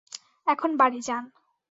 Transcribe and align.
এখন 0.47 0.71
বাড়ি 0.77 0.99
যান। 1.01 1.23